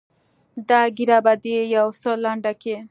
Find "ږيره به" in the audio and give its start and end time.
0.95-1.33